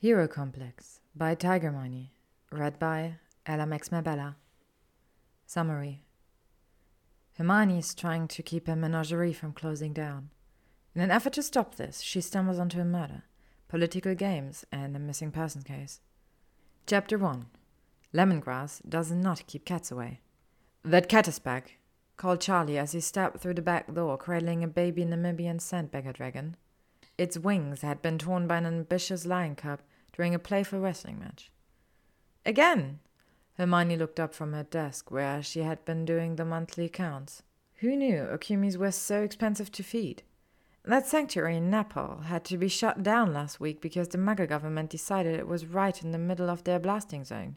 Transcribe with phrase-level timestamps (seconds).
[0.00, 2.10] Hero Complex by Tygermine.
[2.52, 4.36] Read by Ella Max Mabella.
[5.44, 6.04] Summary
[7.36, 10.30] Hermione is trying to keep her menagerie from closing down.
[10.94, 13.24] In an effort to stop this, she stumbles onto a murder,
[13.66, 15.98] political games, and a missing person case.
[16.86, 17.46] Chapter 1
[18.14, 20.20] Lemongrass does not keep cats away.
[20.84, 21.78] That cat is back,
[22.16, 26.54] called Charlie as he stepped through the back door, cradling a baby Namibian sandbagger dragon.
[27.18, 29.80] Its wings had been torn by an ambitious lion cub
[30.18, 31.48] during a playful wrestling match.
[32.44, 32.98] Again!
[33.56, 37.44] Hermione looked up from her desk where she had been doing the monthly accounts.
[37.76, 40.24] Who knew Occamies were so expensive to feed?
[40.84, 44.90] That sanctuary in Nepal had to be shut down last week because the Muggle government
[44.90, 47.56] decided it was right in the middle of their blasting zone.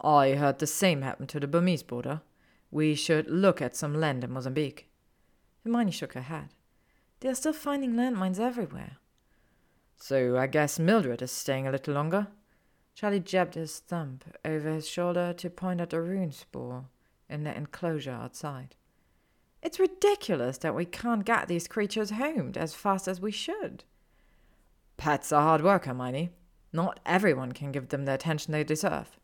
[0.00, 2.20] I heard the same happened to the Burmese border.
[2.70, 4.88] We should look at some land in Mozambique.
[5.64, 6.50] Hermione shook her head.
[7.20, 8.98] They are still finding landmines everywhere.
[9.96, 12.28] So I guess Mildred is staying a little longer?
[12.94, 16.84] Charlie jabbed his thumb over his shoulder to point at a runespoor
[17.28, 18.76] in the enclosure outside.
[19.62, 23.84] It's ridiculous that we can't get these creatures homed as fast as we should.
[24.96, 26.30] Pets are hard work, Hermione.
[26.72, 29.18] Not everyone can give them the attention they deserve.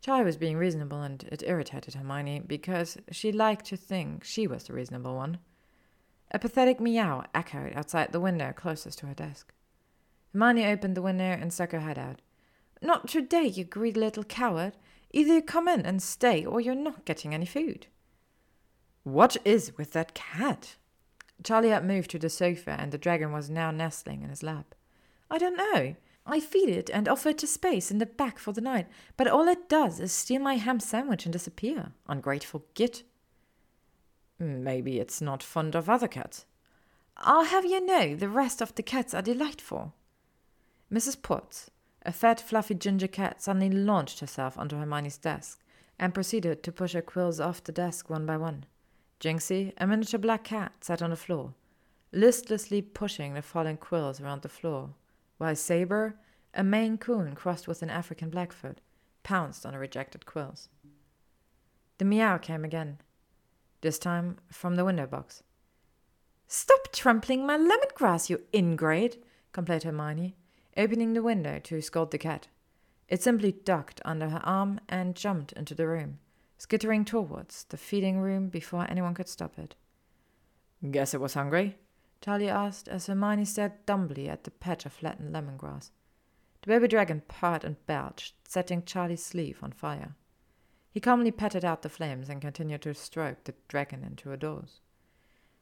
[0.00, 4.64] Charlie was being reasonable, and it irritated Hermione because she liked to think she was
[4.64, 5.38] the reasonable one.
[6.30, 9.52] A pathetic meow echoed outside the window closest to her desk.
[10.38, 12.20] Hermione opened the window and stuck her head out.
[12.80, 14.76] Not today, you greedy little coward.
[15.10, 17.88] Either you come in and stay, or you're not getting any food.
[19.02, 20.76] What is with that cat?
[21.42, 24.76] Charlie had moved to the sofa, and the dragon was now nestling in his lap.
[25.28, 25.96] I don't know.
[26.24, 29.26] I feed it and offer it a space in the back for the night, but
[29.26, 31.92] all it does is steal my ham sandwich and disappear.
[32.06, 33.02] Ungrateful git.
[34.38, 36.44] Maybe it's not fond of other cats.
[37.16, 39.94] I'll have you know the rest of the cats are delightful.
[40.92, 41.20] Mrs.
[41.20, 41.70] Potts,
[42.02, 45.62] a fat, fluffy ginger cat, suddenly launched herself onto Hermione's desk
[45.98, 48.64] and proceeded to push her quills off the desk one by one.
[49.20, 51.54] Jinxie, a miniature black cat, sat on the floor,
[52.12, 54.90] listlessly pushing the fallen quills around the floor,
[55.36, 56.16] while Saber,
[56.54, 58.80] a Maine coon crossed with an African Blackfoot,
[59.22, 60.68] pounced on the rejected quills.
[61.98, 62.98] The meow came again,
[63.82, 65.42] this time from the window box.
[66.46, 69.22] Stop trampling my lemongrass, you ingrate,
[69.52, 70.36] complained Hermione,
[70.78, 72.48] opening the window to scold the cat.
[73.08, 76.18] It simply ducked under her arm and jumped into the room,
[76.56, 79.74] skittering towards the feeding room before anyone could stop it.
[80.88, 81.76] Guess it was hungry?
[82.20, 85.90] Charlie asked as Hermione stared dumbly at the patch of flattened lemongrass.
[86.62, 90.14] The baby dragon purred and belched, setting Charlie's sleeve on fire.
[90.90, 94.80] He calmly patted out the flames and continued to stroke the dragon into a doze.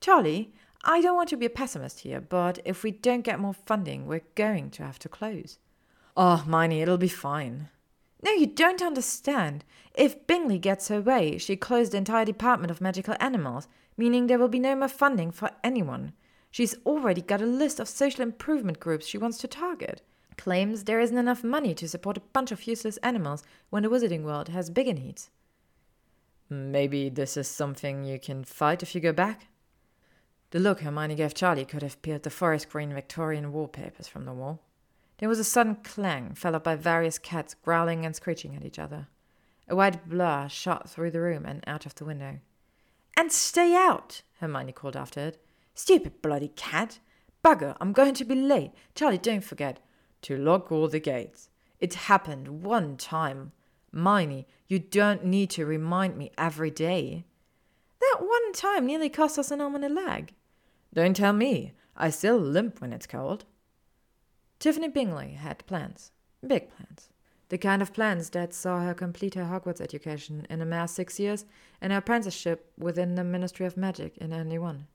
[0.00, 3.54] Charlie, I don't want to be a pessimist here, but if we don't get more
[3.54, 5.58] funding, we're going to have to close.
[6.16, 7.68] Oh, Miney, it'll be fine.
[8.22, 9.64] No, you don't understand.
[9.94, 14.38] If Bingley gets her way, she closed the entire department of magical animals, meaning there
[14.38, 16.12] will be no more funding for anyone.
[16.50, 20.02] She's already got a list of social improvement groups she wants to target.
[20.36, 24.22] Claims there isn't enough money to support a bunch of useless animals when the wizarding
[24.22, 25.30] world has bigger needs.
[26.48, 29.48] Maybe this is something you can fight if you go back?
[30.50, 34.32] The look Hermione gave Charlie could have peeled the forest green Victorian wallpapers from the
[34.32, 34.62] wall.
[35.18, 39.08] There was a sudden clang, followed by various cats growling and screeching at each other.
[39.68, 42.38] A white blur shot through the room and out of the window.
[43.14, 45.44] And stay out, Hermione called after it.
[45.74, 46.98] Stupid bloody cat!
[47.44, 48.72] Bugger, I'm going to be late.
[48.94, 49.80] Charlie, don't forget
[50.22, 51.50] to lock all the gates.
[51.78, 53.52] It happened one time.
[53.92, 57.24] Miney, you don't need to remind me every day.
[58.00, 60.32] That one time nearly cost us an arm and a leg.
[60.98, 61.74] Don't tell me.
[61.96, 63.44] I still limp when it's cold.
[64.58, 66.10] Tiffany Bingley had plans.
[66.44, 67.10] Big plans.
[67.50, 71.20] The kind of plans that saw her complete her Hogwarts education in a mere six
[71.20, 71.44] years
[71.80, 74.88] and her apprenticeship within the Ministry of Magic in only one.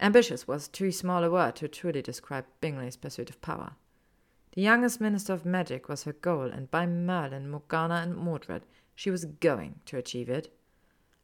[0.00, 3.76] Ambitious was too small a word to truly describe Bingley's pursuit of power.
[4.54, 8.62] The youngest Minister of Magic was her goal, and by Merlin, Morgana, and Mordred,
[8.96, 10.52] she was going to achieve it.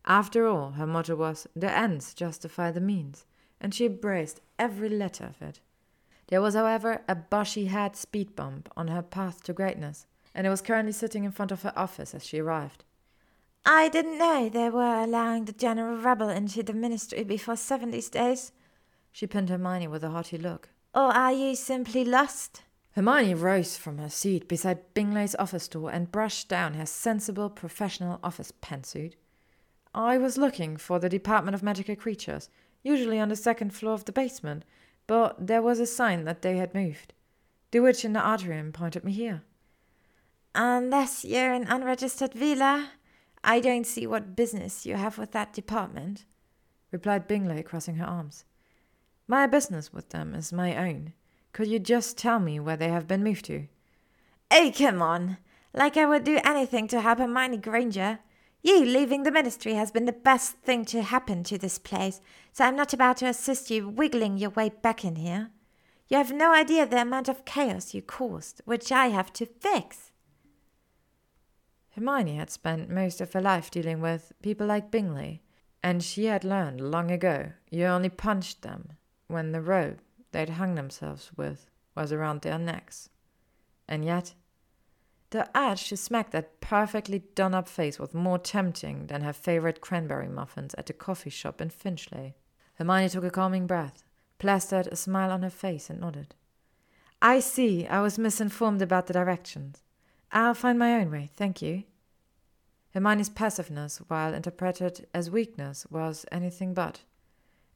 [0.05, 3.27] After all, her motto was, the ends justify the means,
[3.61, 5.61] and she embraced every letter of it.
[6.29, 10.51] There was, however, a bushy haired speed bump on her path to greatness, and it
[10.51, 12.85] was currently sitting in front of her office as she arrived.
[13.65, 18.53] I didn't know they were allowing the general rebel into the ministry before seventies days,
[19.17, 20.69] she pinned Hermione with a haughty look.
[20.95, 22.61] Or are you simply lost?
[22.93, 28.21] Hermione rose from her seat beside Bingley's office door and brushed down her sensible professional
[28.23, 29.15] office pantsuit.
[29.95, 32.51] I was looking for the Department of Magical Creatures,
[32.87, 34.65] usually on the second floor of the basement,
[35.07, 37.13] but there was a sign that they had moved.
[37.73, 39.43] The witch in the art room pointed me here.
[40.55, 42.89] Unless you're an unregistered Veela,
[43.43, 46.25] I don't see what business you have with that department,
[46.91, 48.45] replied Bingley, crossing her arms.
[49.29, 51.13] My business with them is my own.
[51.53, 53.67] Could you just tell me where they have been moved to?
[54.51, 55.39] Oh, come on!
[55.75, 58.21] Like I would do anything to help Hermione Granger.
[58.67, 62.21] You leaving the ministry has been the best thing to happen to this place,
[62.53, 65.51] so I'm not about to assist you wiggling your way back in here.
[66.09, 70.11] You have no idea the amount of chaos you caused, which I have to fix.
[71.91, 75.45] Hermione had spent most of her life dealing with people like Bingley,
[75.81, 78.95] and she had learned long ago you only punched them
[79.29, 80.01] when the rope
[80.33, 83.11] they'd hung themselves with was around their necks.
[83.87, 84.35] And yet,
[85.37, 89.83] the urge she smacked that perfectly done up face was more tempting than her favorite
[89.83, 92.35] cranberry muffins at the coffee shop in Finchley.
[92.77, 94.03] Hermione took a calming breath,
[94.39, 96.35] plastered a smile on her face, and nodded.
[97.21, 99.83] I see, I was misinformed about the directions.
[100.33, 101.85] I'll find my own way, thank you.
[102.95, 107.01] Hermione's passiveness, while interpreted as weakness, was anything but.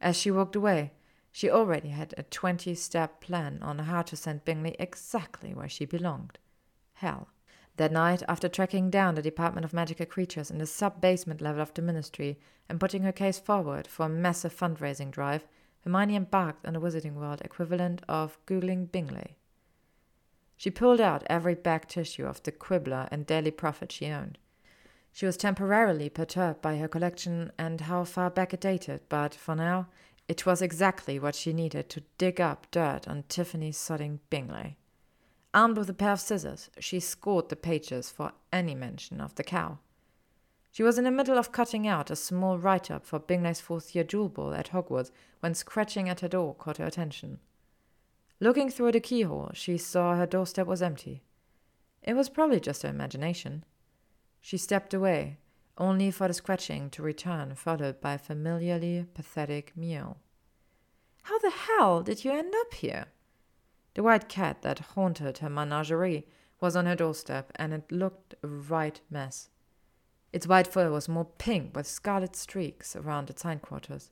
[0.00, 0.92] As she walked away,
[1.30, 5.84] she already had a twenty step plan on how to send Bingley exactly where she
[5.84, 6.38] belonged.
[6.94, 7.28] Hell.
[7.80, 11.62] That night, after tracking down the Department of Magical Creatures in the sub basement level
[11.62, 12.38] of the Ministry
[12.68, 15.46] and putting her case forward for a massive fundraising drive,
[15.82, 19.38] Hermione embarked on the Wizarding World equivalent of Googling Bingley.
[20.58, 24.36] She pulled out every back tissue of the Quibbler and Daily Prophet she owned.
[25.10, 29.56] She was temporarily perturbed by her collection and how far back it dated, but for
[29.56, 29.88] now,
[30.28, 34.76] it was exactly what she needed to dig up dirt on Tiffany sodding Bingley.
[35.52, 39.42] Armed with a pair of scissors, she scored the pages for any mention of the
[39.42, 39.78] cow.
[40.70, 43.94] She was in the middle of cutting out a small write up for Bingley's fourth
[43.94, 45.10] year Yule Ball at Hogwarts
[45.40, 47.40] when scratching at her door caught her attention.
[48.38, 51.24] Looking through the keyhole, she saw her doorstep was empty.
[52.02, 53.64] It was probably just her imagination.
[54.40, 55.38] She stepped away,
[55.76, 60.16] only for the scratching to return, followed by a familiarly pathetic meow.
[61.24, 63.06] How the hell did you end up here?
[64.00, 66.26] The white cat that haunted her menagerie
[66.58, 69.50] was on her doorstep, and it looked a right mess.
[70.32, 74.10] Its white fur was more pink with scarlet streaks around its hindquarters.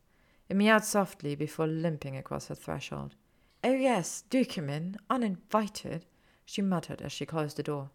[0.51, 3.15] It meowed softly before limping across her threshold.
[3.65, 6.05] Oh, yes, do come in, uninvited,
[6.45, 7.89] she muttered as she closed the door.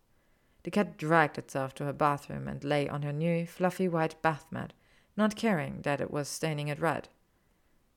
[0.64, 4.48] The cat dragged itself to her bathroom and lay on her new, fluffy white bath
[4.50, 4.74] mat,
[5.16, 7.10] not caring that it was staining it red.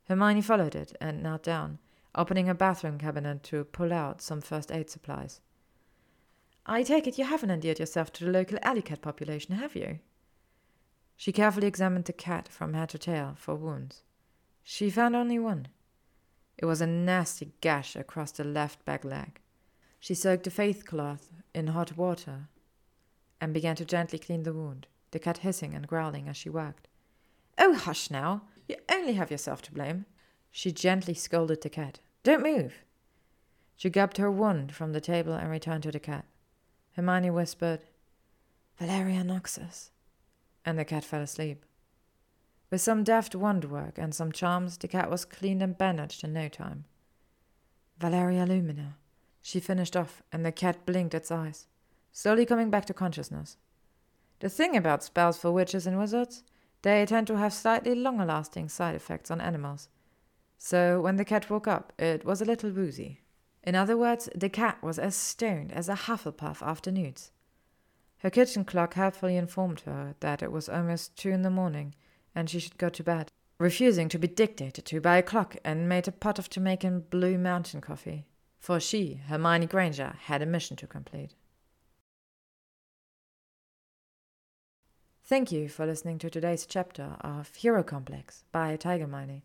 [0.06, 1.78] Hermione followed it and knelt down,
[2.16, 5.40] opening her bathroom cabinet to pull out some first aid supplies.
[6.64, 10.00] I take it you haven't endeared yourself to the local alley cat population, have you?
[11.16, 14.02] She carefully examined the cat from head to tail for wounds.
[14.62, 15.68] She found only one.
[16.58, 19.40] It was a nasty gash across the left back leg.
[20.00, 22.48] She soaked the face cloth in hot water
[23.40, 26.88] and began to gently clean the wound, the cat hissing and growling as she worked.
[27.58, 28.42] Oh, hush now!
[28.68, 30.06] You only have yourself to blame.
[30.56, 31.98] She gently scolded the cat.
[32.22, 32.82] Don't move!
[33.76, 36.24] She grabbed her wand from the table and returned to the cat.
[36.94, 37.80] Hermione whispered,
[38.78, 39.90] Valeria Noxus,
[40.64, 41.66] and the cat fell asleep.
[42.70, 46.48] With some deft wandwork and some charms, the cat was cleaned and bandaged in no
[46.48, 46.86] time.
[47.98, 48.96] Valeria Lumina,
[49.42, 51.66] she finished off, and the cat blinked its eyes,
[52.12, 53.58] slowly coming back to consciousness.
[54.40, 56.44] The thing about spells for witches and wizards,
[56.80, 59.90] they tend to have slightly longer lasting side effects on animals.
[60.58, 63.20] So when the cat woke up, it was a little woozy.
[63.62, 67.32] In other words, the cat was as stoned as a Hufflepuff after newts.
[68.18, 71.94] Her kitchen clock helpfully informed her that it was almost two in the morning
[72.36, 75.88] and she should go to bed, refusing to be dictated to by a clock, and
[75.88, 78.26] made a pot of Jamaican Blue Mountain coffee,
[78.58, 81.34] for she, Hermione Granger, had a mission to complete.
[85.24, 89.42] Thank you for listening to today's chapter of Hero Complex by Tygermine,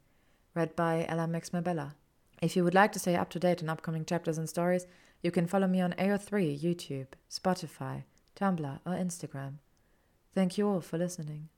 [0.53, 1.96] read by Ella Max Mabella.
[2.41, 4.88] If you would like to stay up to date on upcoming chapters and stories,
[5.22, 8.03] you can follow me on AO3, YouTube, Spotify,
[8.36, 9.60] Tumblr, or Instagram.
[10.34, 11.50] Thank you all for listening.